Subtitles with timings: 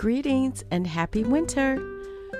[0.00, 1.76] Greetings and happy winter.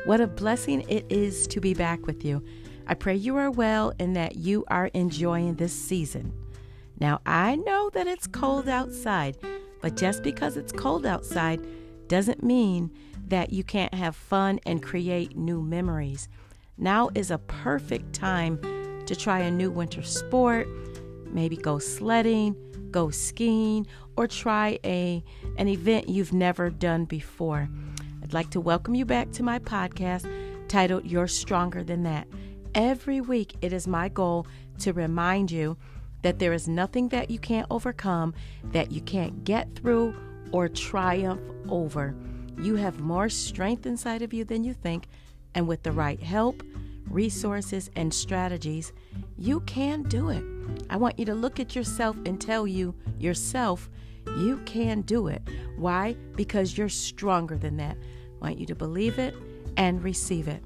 [0.06, 2.42] What a blessing it is to be back with you.
[2.86, 6.32] I pray you are well and that you are enjoying this season.
[6.98, 9.36] Now, I know that it's cold outside,
[9.82, 11.60] but just because it's cold outside
[12.08, 12.92] doesn't mean
[13.28, 16.30] that you can't have fun and create new memories.
[16.78, 18.58] Now is a perfect time
[19.04, 20.66] to try a new winter sport,
[21.26, 22.56] maybe go sledding,
[22.90, 23.86] go skiing,
[24.16, 25.22] or try a
[25.56, 27.68] an event you've never done before.
[28.22, 30.30] I'd like to welcome you back to my podcast
[30.68, 32.28] titled You're Stronger Than That.
[32.74, 34.46] Every week it is my goal
[34.80, 35.76] to remind you
[36.22, 38.34] that there is nothing that you can't overcome,
[38.72, 40.14] that you can't get through
[40.52, 42.14] or triumph over.
[42.58, 45.06] You have more strength inside of you than you think,
[45.54, 46.62] and with the right help,
[47.08, 48.92] resources, and strategies,
[49.38, 50.44] you can do it.
[50.88, 53.90] I want you to look at yourself and tell you yourself
[54.36, 55.42] you can do it.
[55.76, 56.16] Why?
[56.36, 57.96] Because you're stronger than that.
[57.96, 59.34] I want you to believe it
[59.76, 60.62] and receive it.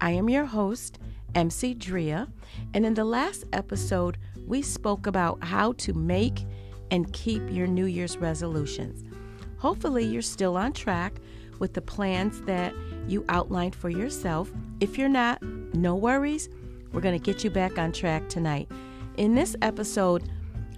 [0.00, 0.98] I am your host,
[1.34, 2.28] MC Drea,
[2.74, 6.44] and in the last episode, we spoke about how to make
[6.90, 9.04] and keep your New Year's resolutions.
[9.58, 11.14] Hopefully, you're still on track
[11.58, 12.72] with the plans that
[13.08, 14.50] you outlined for yourself.
[14.80, 15.42] If you're not,
[15.74, 16.48] no worries.
[16.92, 18.70] We're going to get you back on track tonight.
[19.18, 20.30] In this episode,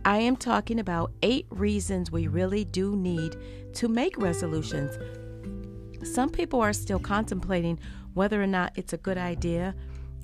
[0.07, 3.37] I am talking about eight reasons we really do need
[3.75, 4.97] to make resolutions.
[6.03, 7.79] Some people are still contemplating
[8.15, 9.75] whether or not it's a good idea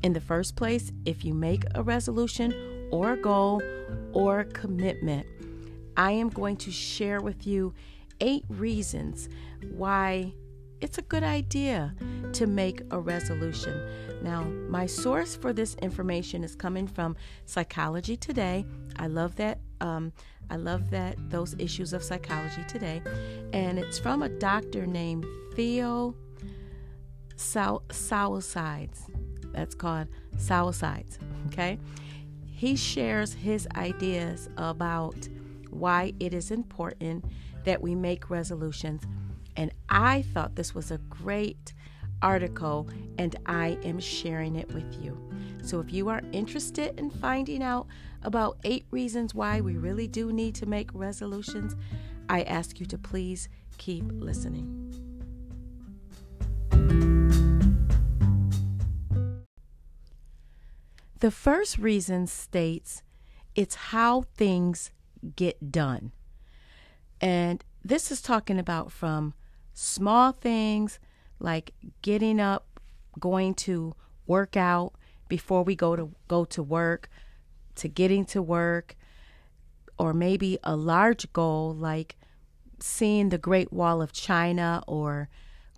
[0.03, 3.61] in the first place if you make a resolution or a goal
[4.15, 5.27] or commitment.
[5.99, 7.75] I am going to share with you
[8.23, 9.29] eight reasons
[9.75, 10.33] why
[10.81, 11.95] it's a good idea
[12.33, 14.06] to make a resolution.
[14.23, 18.65] Now, my source for this information is coming from Psychology Today.
[18.97, 19.61] I love that.
[19.81, 20.13] Um,
[20.51, 23.03] I love that those issues of Psychology Today,
[23.53, 26.15] and it's from a doctor named Theo
[27.37, 29.01] Tsaousides.
[29.53, 31.19] That's called Tsaousides.
[31.47, 31.79] Okay,
[32.45, 35.29] he shares his ideas about
[35.71, 37.25] why it is important
[37.65, 39.05] that we make resolutions
[39.57, 41.73] and I thought this was a great
[42.23, 42.89] article,
[43.19, 45.21] and I am sharing it with you.
[45.63, 47.87] So if you are interested in finding out
[48.23, 51.75] about eight reasons why we really do need to make resolutions,
[52.29, 54.93] I ask you to please keep listening.
[61.21, 63.03] The first reason states
[63.55, 64.91] it's how things
[65.35, 66.13] get done.
[67.21, 69.33] And this is talking about from
[69.73, 70.99] small things
[71.39, 72.81] like getting up,
[73.19, 73.95] going to
[74.27, 74.93] work out
[75.29, 77.09] before we go to go to work,
[77.77, 78.97] to getting to work,
[79.99, 82.17] or maybe a large goal like
[82.79, 85.29] seeing the Great Wall of China or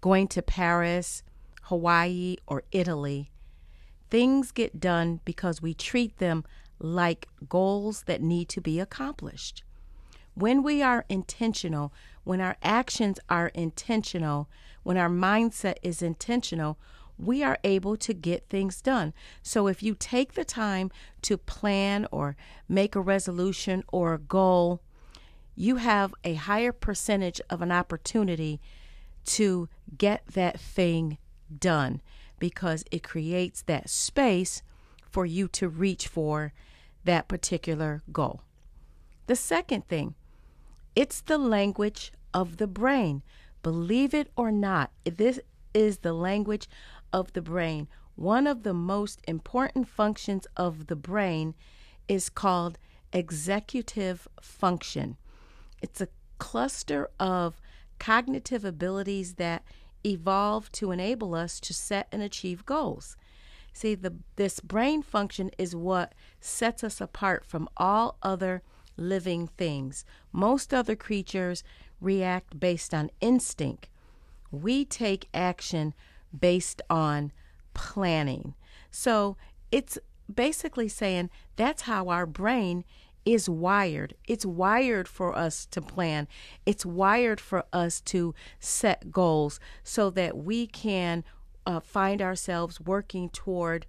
[0.01, 1.23] going to Paris,
[1.63, 3.31] Hawaii, or Italy.
[4.11, 6.45] Things get done because we treat them
[6.79, 9.63] like goals that need to be accomplished.
[10.39, 14.49] When we are intentional, when our actions are intentional,
[14.85, 16.79] when our mindset is intentional,
[17.19, 19.15] we are able to get things done.
[19.43, 22.37] So if you take the time to plan or
[22.69, 24.81] make a resolution or a goal,
[25.57, 28.61] you have a higher percentage of an opportunity
[29.25, 31.19] to get that thing
[31.53, 32.01] done
[32.39, 34.63] because it creates that space
[35.11, 36.53] for you to reach for
[37.03, 38.43] that particular goal.
[39.27, 40.15] The second thing,
[40.95, 43.23] it's the language of the brain.
[43.63, 45.41] Believe it or not, this
[45.75, 46.69] is the language
[47.13, 47.89] of the brain.
[48.15, 51.55] One of the most important functions of the brain
[52.09, 52.79] is called
[53.13, 55.17] executive function.
[55.81, 57.61] It's a cluster of
[57.99, 59.65] cognitive abilities that
[60.05, 63.17] evolve to enable us to set and achieve goals.
[63.73, 68.63] See, the, this brain function is what sets us apart from all other
[68.99, 70.05] living things.
[70.33, 71.63] Most other creatures
[72.01, 73.89] react based on instinct.
[74.51, 75.95] We take action
[76.39, 77.33] based on
[77.75, 78.55] planning.
[78.91, 79.37] So
[79.71, 79.99] it's
[80.33, 82.85] basically saying that's how our brain
[83.25, 84.15] is wired.
[84.27, 86.29] It's wired for us to plan,
[86.65, 91.25] it's wired for us to set goals so that we can
[91.67, 93.85] uh, find ourselves working toward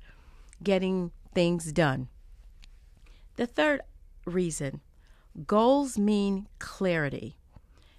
[0.62, 2.10] getting things done.
[3.38, 3.82] The third
[4.26, 4.82] reason
[5.46, 7.38] Goals mean clarity,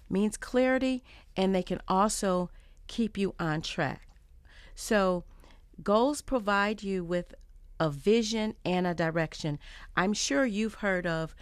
[0.09, 1.03] means clarity,
[1.35, 2.49] and they can also
[2.87, 4.07] keep you on track.
[4.75, 5.23] So,
[5.81, 7.33] goals provide you with
[7.79, 9.57] a vision and a direction.
[9.95, 11.35] I'm sure you've heard of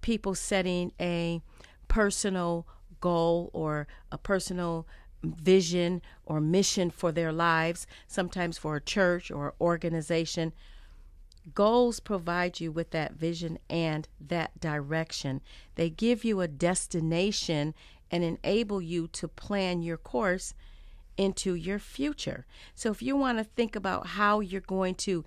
[0.00, 1.40] people setting a
[1.88, 2.66] personal
[3.00, 4.86] goal or a personal
[5.22, 10.52] vision or mission for their lives, sometimes for a church or organization.
[11.52, 15.42] Goals provide you with that vision and that direction.
[15.74, 17.74] They give you a destination
[18.10, 20.54] and enable you to plan your course
[21.16, 22.46] into your future.
[22.74, 25.24] So, if you want to think about how you're going to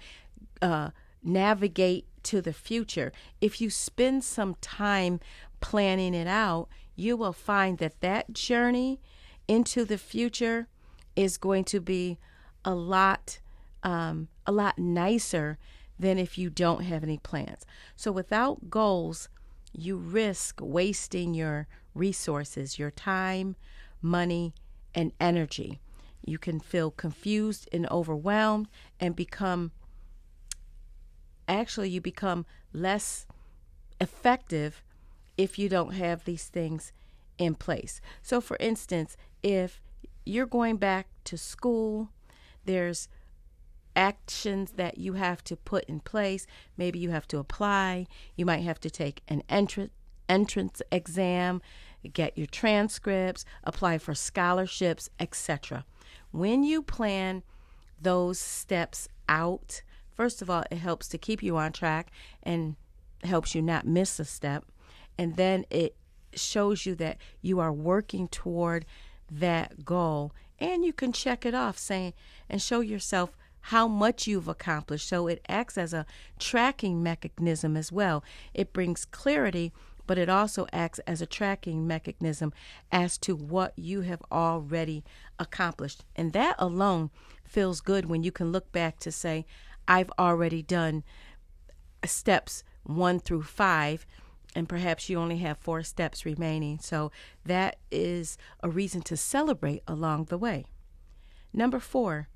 [0.62, 0.90] uh,
[1.24, 5.19] navigate to the future, if you spend some time
[5.62, 9.00] planning it out, you will find that that journey
[9.48, 10.68] into the future
[11.16, 12.18] is going to be
[12.66, 13.40] a lot
[13.84, 15.58] um, a lot nicer
[15.99, 17.65] than if you don't have any plans.
[17.95, 19.29] So without goals,
[19.73, 23.55] you risk wasting your resources, your time,
[24.01, 24.53] money,
[24.94, 25.79] and energy.
[26.25, 28.67] You can feel confused and overwhelmed
[28.99, 29.71] and become
[31.47, 33.25] actually you become less
[34.01, 34.83] effective
[35.38, 36.91] if you don't have these things
[37.38, 38.01] in place.
[38.21, 39.81] So for instance, if
[40.25, 42.09] you're going back to school,
[42.65, 43.07] there's
[43.97, 46.45] actions that you have to put in place.
[46.77, 48.05] Maybe you have to apply.
[48.35, 49.91] You might have to take an entrance
[50.29, 51.61] entrance exam,
[52.11, 55.85] get your transcripts, apply for scholarships, etc.
[56.31, 57.44] When you plan
[58.01, 59.81] those steps out,
[60.13, 62.11] first of all, it helps to keep you on track
[62.44, 62.75] and
[63.23, 64.65] helps you not miss a step.
[65.17, 65.95] And then it
[66.33, 68.85] shows you that you are working toward
[69.31, 72.13] that goal and you can check it off saying
[72.49, 73.31] and show yourself
[73.68, 76.06] how much you've accomplished so it acts as a
[76.40, 78.24] tracking mechanism as well
[78.54, 79.74] it brings clarity
[80.06, 82.54] but it also acts as a tracking mechanism
[82.94, 85.04] as to what you have already
[85.38, 87.10] accomplished and that alone
[87.44, 89.46] feels good when you can look back to say
[89.88, 91.04] i've already done
[92.06, 94.06] steps 1 through 5
[94.56, 96.80] and perhaps you only have four steps remaining.
[96.80, 97.12] So
[97.46, 100.66] that is a reason to celebrate along the way.
[101.54, 102.28] Number four,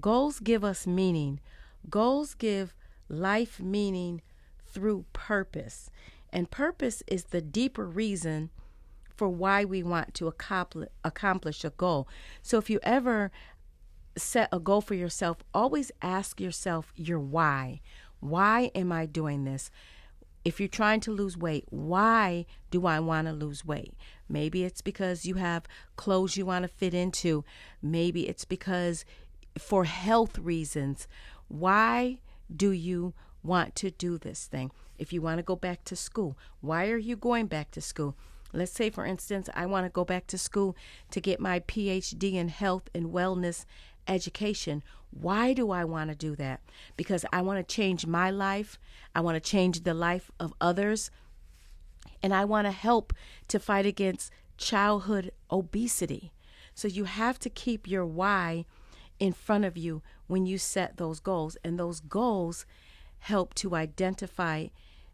[0.00, 1.40] goals give us meaning.
[1.88, 2.74] Goals give
[3.08, 4.22] life meaning
[4.66, 5.90] through purpose.
[6.32, 8.50] And purpose is the deeper reason
[9.14, 12.08] for why we want to accomplish a goal.
[12.42, 13.30] So if you ever
[14.16, 17.80] set a goal for yourself, always ask yourself your why.
[18.18, 19.70] Why am I doing this?
[20.44, 23.94] if you're trying to lose weight, why do I want to lose weight?
[24.28, 25.66] Maybe it's because you have
[25.96, 27.44] clothes you want to fit into.
[27.80, 29.04] Maybe it's because
[29.58, 31.06] for health reasons.
[31.48, 32.18] Why
[32.54, 34.70] do you want to do this thing?
[34.98, 38.16] If you want to go back to school, why are you going back to school?
[38.52, 40.76] Let's say, for instance, I want to go back to school
[41.10, 43.64] to get my PhD in health and wellness
[44.06, 44.82] education.
[45.10, 46.60] Why do I want to do that?
[46.96, 48.78] Because I want to change my life.
[49.14, 51.10] I want to change the life of others.
[52.22, 53.12] And I want to help
[53.48, 56.32] to fight against childhood obesity.
[56.74, 58.66] So you have to keep your why
[59.18, 61.56] in front of you when you set those goals.
[61.64, 62.66] And those goals
[63.18, 64.68] help to identify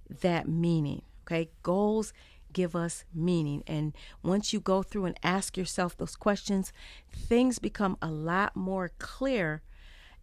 [0.09, 1.03] that meaning.
[1.25, 1.51] Okay?
[1.63, 2.13] Goals
[2.53, 3.63] give us meaning.
[3.67, 6.73] And once you go through and ask yourself those questions,
[7.13, 9.63] things become a lot more clear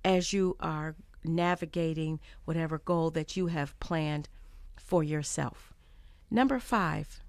[0.03, 4.29] as you are navigating whatever goal that you have planned
[4.75, 5.73] for yourself.
[6.29, 7.21] Number five,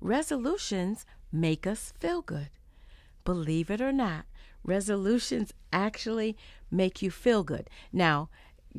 [0.00, 2.50] resolutions make us feel good.
[3.24, 4.26] Believe it or not,
[4.64, 6.36] resolutions actually
[6.70, 7.68] make you feel good.
[7.92, 8.28] Now,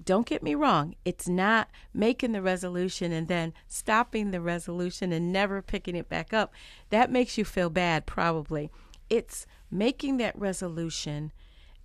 [0.04, 5.32] don't get me wrong, it's not making the resolution and then stopping the resolution and
[5.32, 6.54] never picking it back up.
[6.90, 8.70] That makes you feel bad, probably.
[9.10, 11.32] It's making that resolution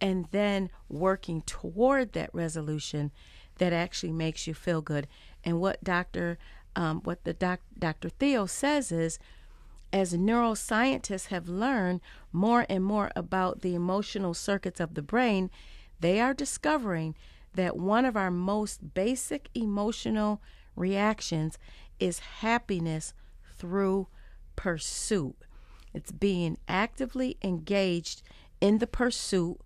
[0.01, 3.13] and then working toward that resolution
[3.59, 5.07] that actually makes you feel good.
[5.45, 6.39] And what Dr.
[6.75, 8.09] Um, what the doc, Dr.
[8.09, 9.19] Theo says is,
[9.93, 12.01] as neuroscientists have learned
[12.33, 15.51] more and more about the emotional circuits of the brain,
[15.99, 17.15] they are discovering
[17.55, 20.41] that one of our most basic emotional
[20.77, 21.59] reactions
[21.99, 23.13] is happiness
[23.57, 24.07] through
[24.57, 25.37] pursuit.
[25.93, 28.23] It's being actively engaged
[28.61, 29.59] in the pursuit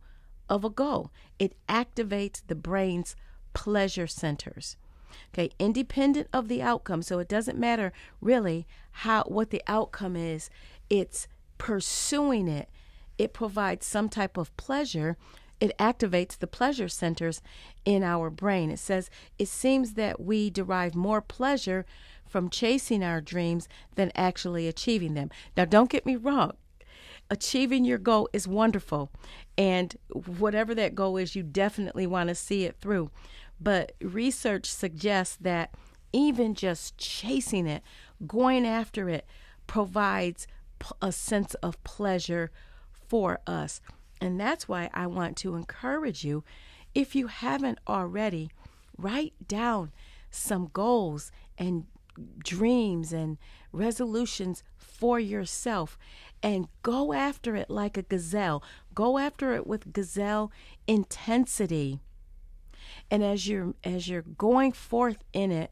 [0.48, 1.10] of a goal.
[1.38, 3.14] It activates the brain's
[3.52, 4.76] pleasure centers.
[5.32, 7.02] Okay, independent of the outcome.
[7.02, 10.50] So it doesn't matter really how what the outcome is.
[10.88, 11.28] It's
[11.58, 12.68] pursuing it.
[13.16, 15.16] It provides some type of pleasure
[15.60, 17.40] it activates the pleasure centers
[17.84, 18.70] in our brain.
[18.70, 21.86] It says it seems that we derive more pleasure
[22.26, 25.30] from chasing our dreams than actually achieving them.
[25.56, 26.52] Now, don't get me wrong.
[27.30, 29.10] Achieving your goal is wonderful.
[29.56, 33.10] And whatever that goal is, you definitely want to see it through.
[33.64, 35.74] But research suggests that
[36.12, 37.82] even just chasing it,
[38.26, 39.26] going after it,
[39.66, 40.46] provides
[41.00, 42.50] a sense of pleasure
[43.08, 43.80] for us.
[44.20, 46.44] And that's why I want to encourage you,
[46.94, 48.50] if you haven't already,
[48.98, 49.92] write down
[50.30, 51.86] some goals and
[52.38, 53.38] dreams and
[53.72, 55.98] resolutions for yourself
[56.42, 58.62] and go after it like a gazelle.
[58.94, 60.52] Go after it with gazelle
[60.86, 61.98] intensity.
[63.10, 65.70] And as you're as you're going forth in it,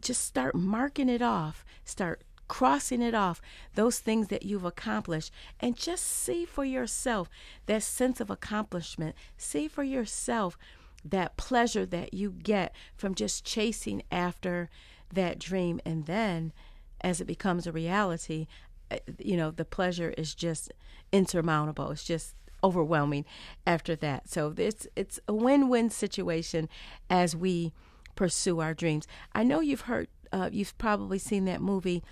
[0.00, 1.64] just start marking it off.
[1.84, 3.40] Start crossing it off,
[3.74, 7.28] those things that you've accomplished, and just see for yourself
[7.66, 9.14] that sense of accomplishment.
[9.36, 10.56] See for yourself
[11.04, 14.68] that pleasure that you get from just chasing after
[15.12, 15.80] that dream.
[15.84, 16.52] And then,
[17.00, 18.46] as it becomes a reality,
[18.90, 20.72] uh, you know, the pleasure is just
[21.12, 21.90] insurmountable.
[21.90, 23.24] It's just overwhelming
[23.66, 24.28] after that.
[24.28, 26.68] So it's it's a win-win situation
[27.08, 27.72] as we
[28.14, 29.06] pursue our dreams.
[29.32, 32.02] I know you've heard uh, you've probably seen that movie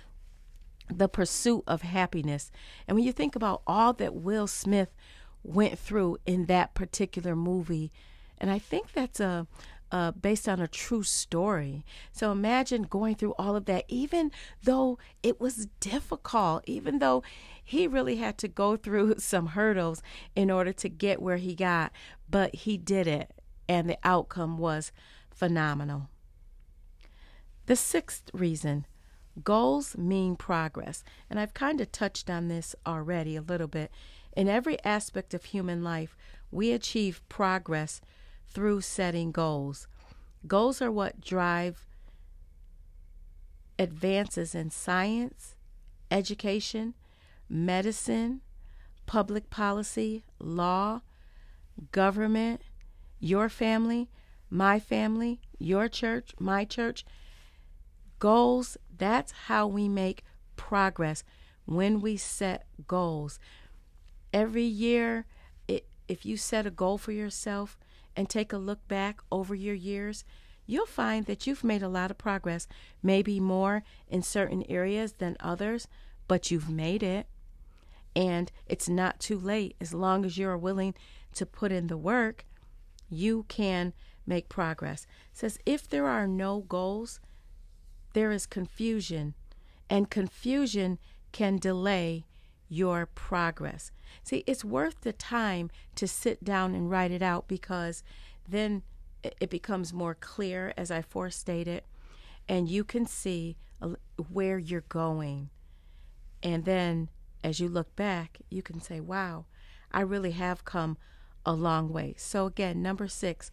[0.89, 2.51] the pursuit of happiness.
[2.87, 4.89] And when you think about all that Will Smith
[5.43, 7.91] went through in that particular movie,
[8.37, 9.47] and I think that's a
[9.91, 11.85] uh, based on a true story.
[12.11, 14.31] So imagine going through all of that, even
[14.63, 17.23] though it was difficult, even though
[17.63, 20.01] he really had to go through some hurdles
[20.35, 21.91] in order to get where he got,
[22.29, 23.33] but he did it,
[23.67, 24.91] and the outcome was
[25.29, 26.09] phenomenal.
[27.65, 28.85] The sixth reason
[29.43, 31.03] Goals mean progress.
[31.29, 33.91] And I've kind of touched on this already a little bit.
[34.35, 36.15] In every aspect of human life,
[36.51, 38.01] we achieve progress
[38.49, 39.87] through setting goals.
[40.45, 41.85] Goals are what drive
[43.79, 45.55] advances in science,
[46.09, 46.93] education,
[47.49, 48.41] medicine,
[49.05, 51.01] public policy, law,
[51.91, 52.61] government,
[53.19, 54.09] your family,
[54.49, 57.05] my family, your church, my church.
[58.19, 60.23] Goals that's how we make
[60.55, 61.23] progress
[61.65, 63.39] when we set goals.
[64.33, 65.25] Every year,
[65.67, 67.77] it, if you set a goal for yourself
[68.17, 70.25] and take a look back over your years,
[70.65, 72.67] you'll find that you've made a lot of progress,
[73.01, 75.87] maybe more in certain areas than others,
[76.27, 77.27] but you've made it.
[78.15, 79.75] And it's not too late.
[79.79, 80.95] As long as you're willing
[81.35, 82.45] to put in the work,
[83.09, 83.93] you can
[84.25, 85.05] make progress.
[85.31, 87.19] It says if there are no goals,
[88.13, 89.35] there is confusion,
[89.89, 90.97] and confusion
[91.31, 92.25] can delay
[92.69, 93.91] your progress.
[94.23, 98.03] See, it's worth the time to sit down and write it out because
[98.47, 98.83] then
[99.23, 101.83] it becomes more clear, as I forestated,
[102.47, 103.89] and you can see uh,
[104.31, 105.49] where you're going.
[106.43, 107.09] And then
[107.43, 109.45] as you look back, you can say, wow,
[109.91, 110.97] I really have come
[111.45, 112.13] a long way.
[112.17, 113.51] So, again, number six,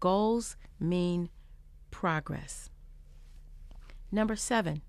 [0.00, 1.30] goals mean
[1.90, 2.70] progress.
[4.12, 4.82] Number seven,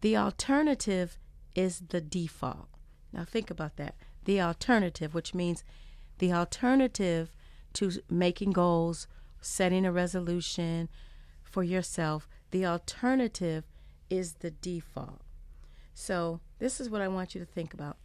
[0.00, 1.18] the alternative
[1.54, 2.68] is the default.
[3.12, 3.94] Now, think about that.
[4.24, 5.64] The alternative, which means
[6.18, 7.30] the alternative
[7.74, 9.06] to making goals,
[9.40, 10.88] setting a resolution
[11.42, 13.64] for yourself, the alternative
[14.10, 15.20] is the default.
[15.94, 17.96] So, this is what I want you to think about.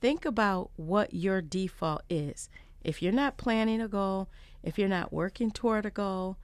[0.00, 2.48] Think about what your default is.
[2.82, 4.28] If you're not planning a goal,
[4.62, 6.38] if you're not working toward a goal,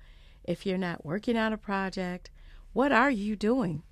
[0.45, 2.31] if you're not working on a project,
[2.73, 3.83] what are you doing?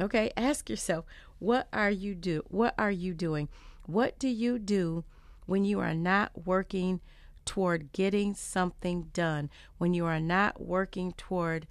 [0.00, 1.04] Okay, ask yourself,
[1.42, 2.44] what are you do?
[2.46, 3.48] What are you doing?
[3.86, 5.04] What do you do
[5.44, 7.00] when you are not working
[7.44, 9.50] toward getting something done?
[9.76, 11.66] When you are not working toward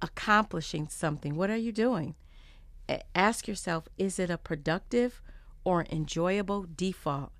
[0.00, 1.36] accomplishing something?
[1.36, 2.14] What are you doing?
[3.14, 5.20] Ask yourself, is it a productive
[5.64, 7.32] or enjoyable default?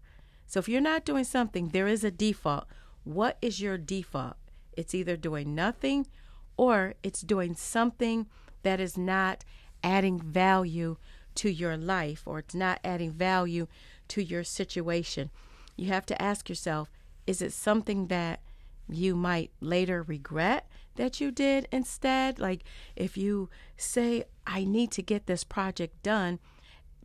[0.47, 2.67] So if you're not doing something, there is a default.
[3.05, 4.37] What is your default?
[4.77, 6.07] It's either doing nothing
[6.59, 8.27] or it's doing something
[8.65, 9.47] that is not
[9.83, 10.99] adding value
[11.37, 13.67] to your life or it's not adding value
[14.09, 15.31] to your situation.
[15.77, 16.91] You have to ask yourself
[17.27, 18.41] is it something that
[18.89, 22.39] you might later regret that you did instead?
[22.39, 22.65] Like
[22.97, 26.39] if you say, I need to get this project done,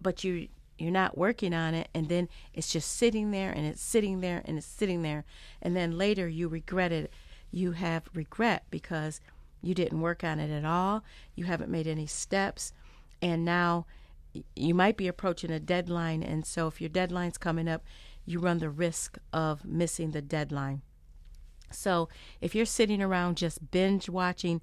[0.01, 3.81] but you you're not working on it and then it's just sitting there and it's
[3.81, 5.23] sitting there and it's sitting there
[5.61, 7.09] and then later you regret it
[7.49, 9.21] you have regret because
[9.65, 11.03] you didn't work on it at all,
[11.35, 12.71] you haven't made any steps,
[13.21, 13.85] and now
[14.55, 16.23] you might be approaching a deadline.
[16.23, 17.83] And so, if your deadline's coming up,
[18.25, 20.81] you run the risk of missing the deadline.
[21.71, 22.09] So,
[22.41, 24.61] if you're sitting around just binge watching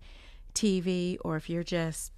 [0.54, 2.12] TV, or if you're just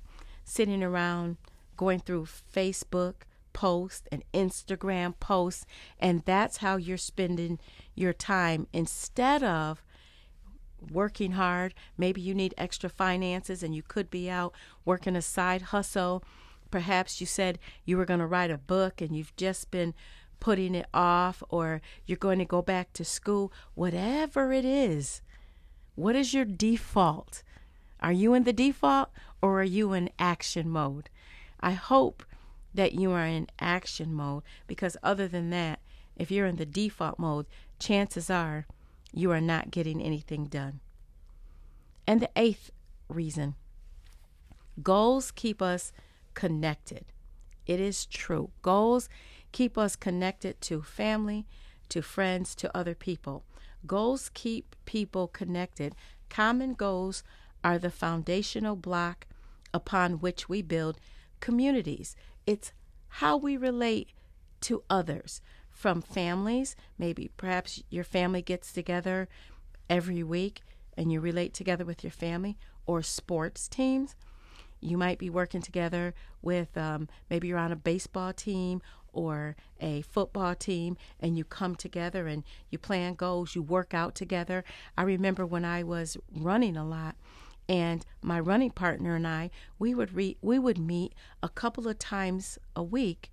[0.45, 1.37] sitting around
[1.77, 3.15] going through Facebook
[3.53, 5.67] posts and Instagram posts,
[5.99, 7.59] and that's how you're spending
[7.95, 9.83] your time instead of
[10.91, 11.75] working hard.
[11.97, 16.23] Maybe you need extra finances and you could be out working a side hustle.
[16.75, 19.95] Perhaps you said you were going to write a book and you've just been
[20.41, 25.23] putting it off or you're going to go back to school, whatever it is,
[25.95, 27.45] what is your default?
[28.01, 31.11] Are you in the default or are you in action mode?
[31.61, 32.25] I hope
[32.75, 35.79] that you are in action mode because, other than that,
[36.17, 37.47] if you're in the default mode,
[37.79, 38.67] chances are
[39.13, 40.81] you are not getting anything done.
[42.05, 42.73] And the eighth
[43.09, 43.55] reason
[44.83, 45.93] goals keep us
[46.35, 47.07] connected.
[47.67, 48.51] It is true.
[48.63, 49.09] Goals
[49.53, 51.47] keep us connected to family,
[51.89, 53.45] to friends, to other people.
[53.87, 55.95] Goals keep people connected.
[56.29, 57.23] Common goals
[57.63, 59.27] are the foundational block
[59.73, 60.99] upon which we build
[61.41, 62.17] communities.
[62.47, 62.73] It's
[63.09, 64.11] how we relate
[64.63, 66.77] to others from families.
[66.99, 69.29] Maybe perhaps your family gets together
[69.89, 70.63] every week
[70.97, 74.15] and you relate together with your family, or sports teams.
[74.85, 78.83] You might be working together with um, maybe you're on a baseball team
[79.15, 84.15] or a football team and you come together and you plan goals, you work out
[84.15, 84.63] together.
[84.99, 87.17] I remember when I was running a lot
[87.67, 91.99] and my running partner and I, we would re- we would meet a couple of
[91.99, 93.31] times a week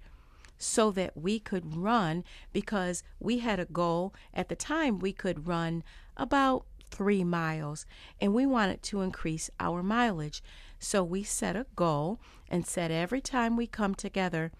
[0.57, 5.47] so that we could run because we had a goal at the time we could
[5.47, 5.83] run
[6.15, 7.85] about 3 miles
[8.21, 10.43] and we wanted to increase our mileage.
[10.83, 12.19] So we set a goal
[12.49, 14.51] and said every time we come together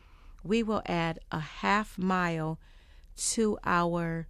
[0.44, 2.60] we will add a half mile
[3.16, 4.28] to our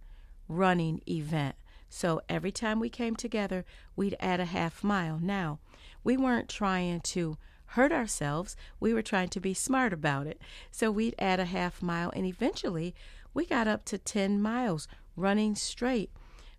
[0.48, 1.54] running event.
[1.88, 5.18] So every time we came together, we'd add a half mile.
[5.20, 5.58] Now,
[6.02, 10.40] we weren't trying to hurt ourselves, we were trying to be smart about it.
[10.70, 12.94] So we'd add a half mile, and eventually
[13.32, 16.10] we got up to 10 miles running straight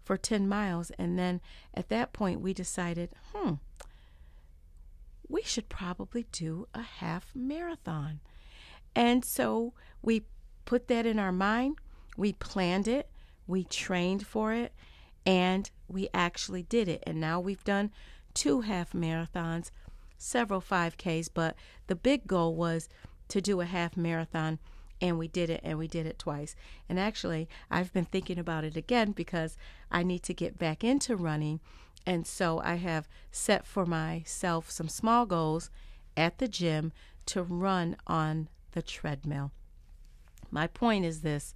[0.03, 0.91] for 10 miles.
[0.97, 1.39] And then
[1.73, 3.53] at that point, we decided, hmm,
[5.33, 8.19] we should probably do a half marathon.
[8.95, 10.25] And so we
[10.63, 11.79] put that in our mind,
[12.15, 13.09] we planned it,
[13.47, 14.73] we trained for it,
[15.25, 17.01] and we actually did it.
[17.07, 17.89] And now we've done
[18.35, 19.71] two half marathons,
[20.19, 21.55] several 5Ks, but
[21.87, 22.87] the big goal was
[23.29, 24.59] to do a half marathon.
[25.01, 26.55] And we did it, and we did it twice.
[26.87, 29.57] And actually, I've been thinking about it again because
[29.91, 31.59] I need to get back into running.
[32.05, 35.69] And so I have set for myself some small goals
[36.17, 36.91] at the gym
[37.27, 39.51] to run on the treadmill.
[40.51, 41.55] My point is this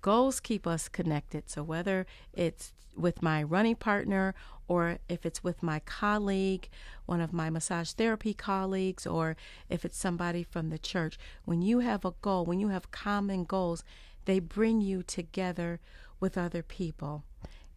[0.00, 1.50] goals keep us connected.
[1.50, 4.34] So whether it's with my running partner
[4.66, 6.68] or if it's with my colleague,
[7.06, 9.36] one of my massage therapy colleagues, or
[9.70, 13.44] if it's somebody from the church, when you have a goal, when you have common
[13.44, 13.82] goals,
[14.26, 15.80] they bring you together
[16.20, 17.24] with other people.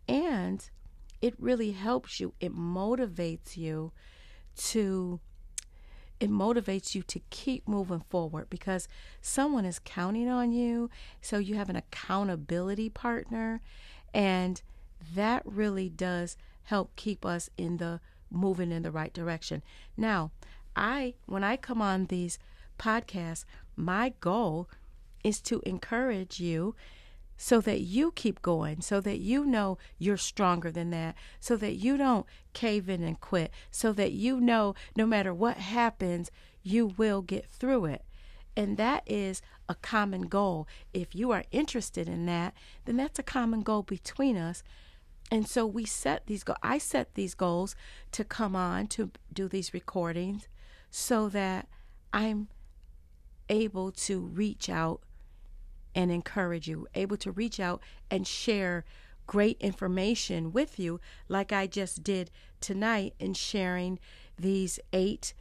[0.07, 0.69] And
[1.21, 3.91] it really helps you, it motivates you
[4.55, 5.19] to
[6.19, 8.87] it motivates you to keep moving forward because
[9.21, 10.87] someone is counting on you.
[11.19, 13.59] So you have an accountability partner.
[14.13, 14.61] And
[15.15, 19.63] that really does help keep us in the moving in the right direction.
[19.97, 20.29] Now,
[20.75, 22.37] I, when I come on these
[22.77, 23.43] podcasts,
[23.75, 24.69] my goal
[25.23, 26.75] is to encourage you
[27.41, 31.73] so that you keep going, so that you know you're stronger than that, so that
[31.73, 36.29] you don't cave in and quit, so that you know no matter what happens,
[36.61, 38.05] you will get through it.
[38.55, 40.67] And that is a common goal.
[40.93, 42.53] If you are interested in that,
[42.85, 44.61] then that's a common goal between us.
[45.31, 46.59] And so we set these goals.
[46.61, 47.75] I set these goals
[48.11, 50.47] to come on to do these recordings
[50.91, 51.67] so that
[52.13, 52.49] I'm
[53.49, 55.01] able to reach out
[55.93, 58.85] and encourage you, able to reach out and share
[59.27, 63.99] great information with you, like I just did tonight in sharing
[64.37, 65.33] these eight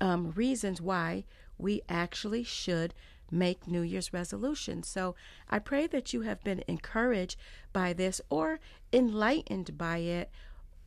[0.00, 1.24] um, reasons why
[1.58, 2.94] we actually should
[3.30, 4.88] make New Year's resolutions.
[4.88, 5.14] So
[5.48, 7.36] I pray that you have been encouraged
[7.72, 8.58] by this or
[8.92, 10.30] enlightened by it,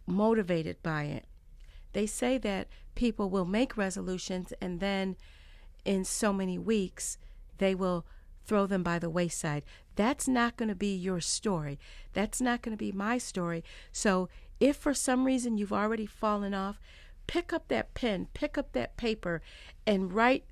[0.05, 1.25] motivated by it.
[1.93, 5.15] They say that people will make resolutions and then
[5.85, 7.17] in so many weeks
[7.57, 8.05] they will
[8.45, 9.63] throw them by the wayside.
[9.95, 11.79] That's not going to be your story.
[12.13, 13.63] That's not going to be my story.
[13.91, 14.29] So
[14.59, 16.79] if for some reason you've already fallen off,
[17.27, 19.41] pick up that pen, pick up that paper,
[19.85, 20.45] and write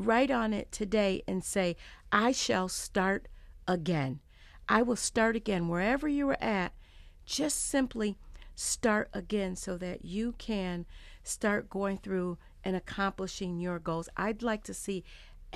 [0.00, 1.76] write on it today and say,
[2.12, 3.26] I shall start
[3.66, 4.20] again.
[4.68, 6.72] I will start again wherever you are at.
[7.26, 8.16] Just simply
[8.54, 10.86] start again so that you can
[11.24, 14.08] start going through and accomplishing your goals.
[14.16, 15.04] I'd like to see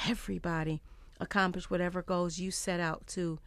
[0.08, 0.82] everybody
[1.22, 3.38] accomplish whatever goals you set out to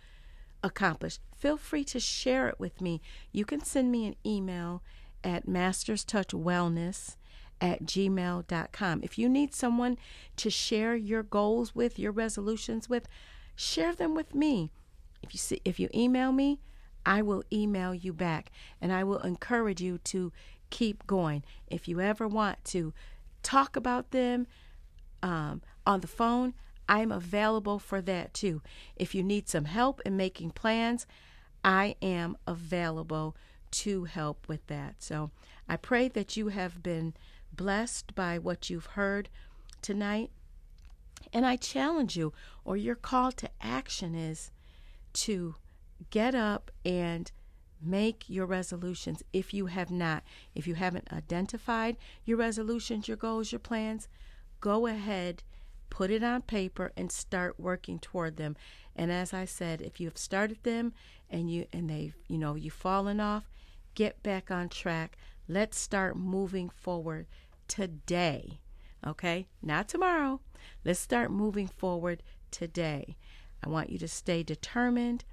[0.63, 1.19] accomplish.
[1.35, 3.01] Feel free to share it with me.
[3.31, 4.81] You can send me an email
[5.23, 7.17] at masterstouchwellness
[7.61, 9.01] at gmail.com.
[9.03, 9.97] If you need someone
[10.37, 13.07] to share your goals with, your resolutions with,
[13.55, 14.71] share them with me.
[15.21, 16.59] If you see, if you email me,
[17.05, 20.31] I will email you back and I will encourage you to
[20.69, 21.43] keep going.
[21.67, 22.93] If you ever want to
[23.43, 24.47] talk about them
[25.21, 26.53] um, on the phone,
[26.87, 28.61] I'm available for that too.
[28.95, 31.05] If you need some help in making plans,
[31.63, 33.35] I am available
[33.71, 34.95] to help with that.
[34.99, 35.31] So
[35.67, 37.13] I pray that you have been
[37.51, 39.29] blessed by what you've heard
[39.81, 40.31] tonight.
[41.33, 44.51] And I challenge you, or your call to action is
[45.13, 45.55] to
[46.09, 47.31] get up and
[47.81, 50.23] make your resolutions if you have not.
[50.53, 54.07] If you haven't identified your resolutions, your goals, your plans,
[54.59, 55.43] go ahead,
[55.89, 58.55] put it on paper and start working toward them.
[58.95, 60.93] And as I said, if you have started them
[61.29, 63.49] and you and they've, you know, you've fallen off,
[63.93, 65.17] get back on track.
[65.47, 67.27] Let's start moving forward
[67.67, 68.59] today.
[69.05, 69.47] Okay?
[69.61, 70.41] Not tomorrow.
[70.83, 73.17] Let's start moving forward today.
[73.63, 75.23] I want you to stay determined.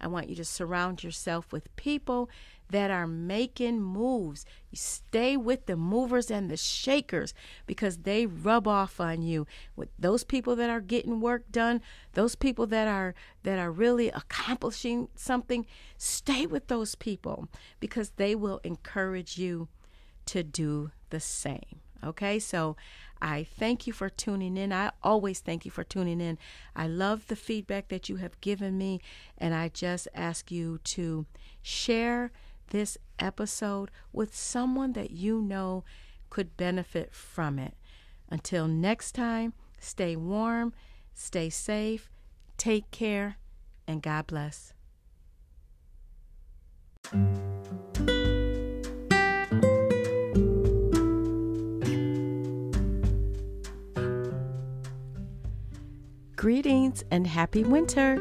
[0.00, 2.30] I want you to surround yourself with people
[2.70, 4.44] that are making moves.
[4.70, 7.34] You stay with the movers and the shakers
[7.66, 9.46] because they rub off on you.
[9.76, 11.82] With those people that are getting work done,
[12.14, 17.48] those people that are that are really accomplishing something, stay with those people
[17.80, 19.68] because they will encourage you
[20.26, 21.80] to do the same.
[22.04, 22.38] Okay?
[22.38, 22.76] So
[23.22, 24.72] I thank you for tuning in.
[24.72, 26.38] I always thank you for tuning in.
[26.74, 29.00] I love the feedback that you have given me,
[29.36, 31.26] and I just ask you to
[31.62, 32.32] share
[32.68, 35.84] this episode with someone that you know
[36.30, 37.74] could benefit from it.
[38.30, 40.72] Until next time, stay warm,
[41.12, 42.08] stay safe,
[42.56, 43.36] take care,
[43.86, 44.72] and God bless.
[56.40, 58.16] Greetings and happy winter.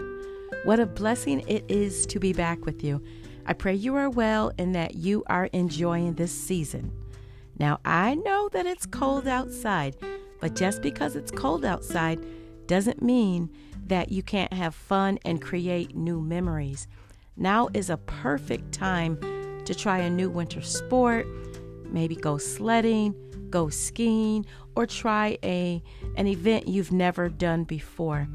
[0.65, 3.01] What a blessing it is to be back with you.
[3.45, 6.91] I pray you are well and that you are enjoying this season.
[7.57, 9.95] Now, I know that it's cold outside,
[10.41, 12.19] but just because it's cold outside
[12.67, 13.51] doesn't mean
[13.87, 16.89] that you can't have fun and create new memories.
[17.37, 19.17] Now is a perfect time
[19.63, 21.25] to try a new winter sport,
[21.85, 23.15] maybe go sledding,
[23.49, 24.45] go skiing,
[24.79, 25.83] or try a
[26.15, 28.29] an event you've never done before.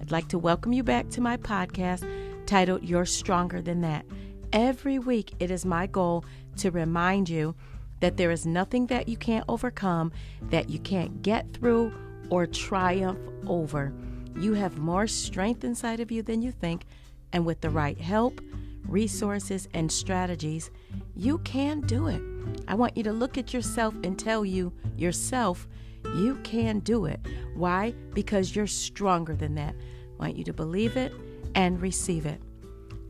[0.00, 2.08] I'd like to welcome you back to my podcast
[2.46, 4.06] titled You're Stronger Than That.
[4.52, 6.24] Every week it is my goal
[6.58, 7.56] to remind you
[7.98, 10.12] that there is nothing that you can't overcome,
[10.50, 11.92] that you can't get through
[12.30, 13.92] or triumph over.
[14.36, 16.84] You have more strength inside of you than you think,
[17.32, 18.40] and with the right help,
[18.86, 20.70] resources, and strategies,
[21.16, 22.22] you can do it.
[22.68, 25.66] I want you to look at yourself and tell you yourself
[26.14, 27.20] you can do it.
[27.54, 27.94] Why?
[28.14, 29.74] Because you're stronger than that.
[29.74, 31.12] I want you to believe it
[31.54, 32.40] and receive it.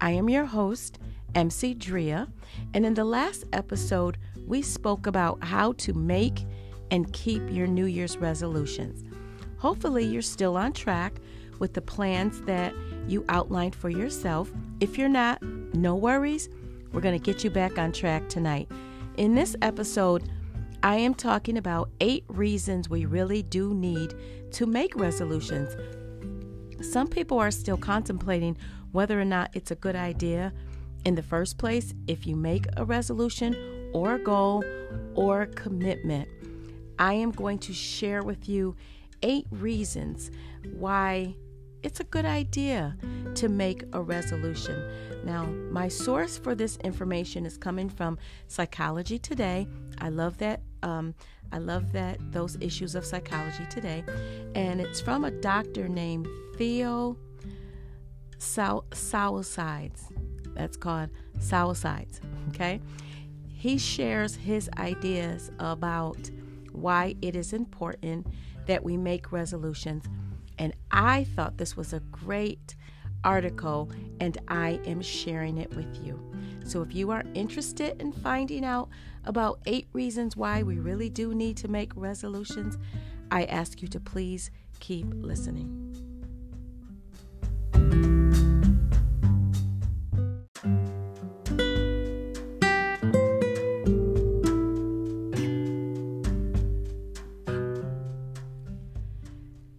[0.00, 0.98] I am your host,
[1.34, 2.28] MC Drea,
[2.74, 6.44] and in the last episode, we spoke about how to make
[6.90, 9.04] and keep your New Year's resolutions.
[9.58, 11.20] Hopefully, you're still on track
[11.58, 12.72] with the plans that
[13.06, 14.50] you outlined for yourself.
[14.80, 15.42] If you're not,
[15.74, 16.48] no worries.
[16.92, 18.70] We're going to get you back on track tonight.
[19.16, 20.30] In this episode,
[20.82, 24.14] I am talking about eight reasons we really do need
[24.52, 25.74] to make resolutions.
[26.80, 28.56] Some people are still contemplating
[28.92, 30.52] whether or not it's a good idea
[31.04, 34.62] in the first place if you make a resolution or a goal
[35.14, 36.28] or a commitment.
[36.98, 38.76] I am going to share with you
[39.22, 40.30] eight reasons
[40.76, 41.34] why
[41.82, 42.96] it's a good idea
[43.34, 45.24] to make a resolution.
[45.24, 49.66] Now, my source for this information is coming from Psychology Today.
[49.98, 50.60] I love that.
[50.82, 51.14] Um,
[51.52, 54.04] I love that those issues of Psychology Today,
[54.54, 57.16] and it's from a doctor named Theo
[58.38, 60.02] Tsaousides.
[60.54, 62.20] That's called Tsaousides.
[62.48, 62.80] Okay,
[63.46, 66.30] he shares his ideas about
[66.72, 68.26] why it is important
[68.66, 70.06] that we make resolutions
[70.58, 72.74] and I thought this was a great
[73.24, 76.22] article, and I am sharing it with you.
[76.64, 78.90] So if you are interested in finding out
[79.24, 82.76] about eight reasons why we really do need to make resolutions,
[83.30, 84.50] I ask you to please
[84.80, 85.94] keep listening.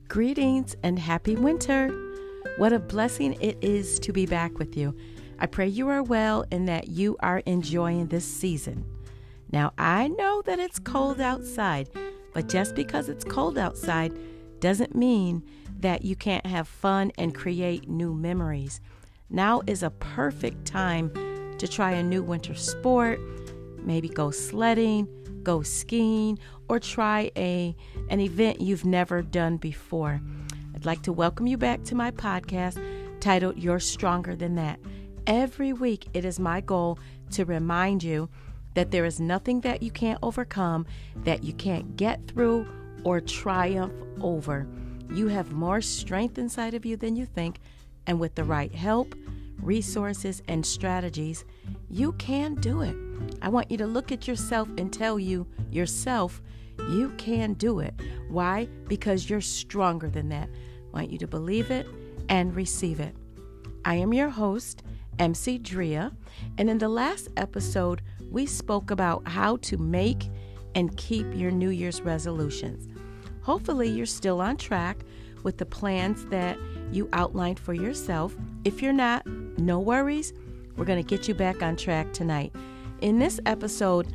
[0.07, 2.08] Greetings and happy winter.
[2.59, 4.93] What a blessing it is to be back with you.
[5.39, 8.83] I pray you are well and that you are enjoying this season.
[9.49, 11.89] Now, I know that it's cold outside,
[12.33, 14.11] but just because it's cold outside
[14.59, 15.41] doesn't mean
[15.79, 18.81] that you can't have fun and create new memories.
[19.29, 21.13] Now is a perfect time
[21.59, 23.21] to try a new winter sport,
[23.77, 25.07] maybe go sledding,
[25.43, 27.73] go skiing, or try a
[28.09, 30.19] an event you've never done before.
[30.79, 32.81] I'd like to welcome you back to my podcast
[33.19, 34.79] titled You're Stronger Than That.
[35.27, 36.99] Every week it is my goal
[37.31, 38.29] to remind you
[38.75, 40.85] that there is nothing that you can't overcome,
[41.25, 42.65] that you can't get through
[43.03, 44.69] or triumph over.
[45.09, 47.59] You have more strength inside of you than you think,
[48.07, 49.15] and with the right help,
[49.61, 51.45] resources, and strategies,
[51.89, 52.95] you can do it.
[53.41, 56.41] I want you to look at yourself and tell you yourself
[56.89, 57.93] you can do it.
[58.29, 58.67] Why?
[58.87, 60.49] Because you're stronger than that.
[60.49, 61.87] I want you to believe it
[62.29, 63.15] and receive it.
[63.85, 64.83] I am your host,
[65.19, 66.11] MC Drea,
[66.57, 70.29] and in the last episode, we spoke about how to make
[70.75, 72.87] and keep your New Year's resolutions.
[73.41, 75.03] Hopefully, you're still on track
[75.43, 76.57] with the plans that
[76.91, 78.35] you outlined for yourself.
[78.63, 79.25] If you're not,
[79.57, 80.33] no worries.
[80.75, 82.53] We're going to get you back on track tonight.
[83.01, 84.13] In this episode,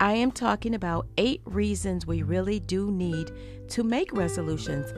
[0.00, 3.30] I am talking about eight reasons we really do need
[3.68, 4.92] to make resolutions.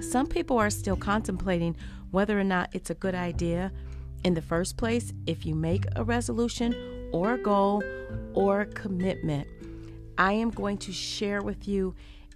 [0.00, 1.76] Some people are still contemplating
[2.10, 3.72] whether or not it's a good idea
[4.24, 6.74] in the first place if you make a resolution
[7.12, 7.82] or a goal
[8.34, 9.48] or commitment.
[10.18, 11.94] I am going to share with you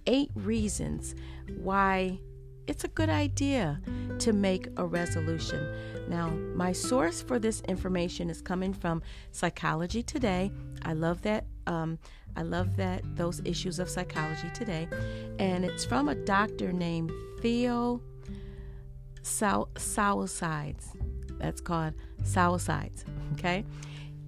[0.09, 1.13] eight reasons
[1.61, 2.19] why
[2.67, 3.79] it's a good idea
[4.17, 5.61] to make a resolution.
[6.09, 10.51] Now, my source for this information is coming from Psychology Today.
[10.83, 11.45] I love that.
[11.67, 11.99] Um,
[12.35, 14.87] I love that those issues of Psychology Today,
[15.39, 18.01] and it's from a doctor named Theo
[19.21, 20.85] Sou- Tsaousides.
[21.39, 21.93] That's called
[22.23, 23.03] Tsaousides.
[23.33, 23.63] Okay,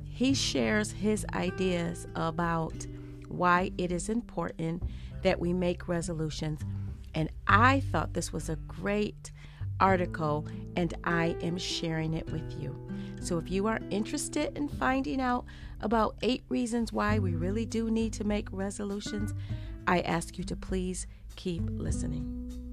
[0.04, 2.86] he shares his ideas about
[3.28, 4.84] why it is important
[5.23, 6.62] that we make resolutions
[7.13, 9.31] and I thought this was a great
[9.79, 12.75] article, and I am sharing it with you.
[13.19, 15.45] So if you are interested in finding out
[15.81, 19.34] about eight reasons why we really do need to make resolutions,
[19.88, 22.70] I ask you to please keep listening.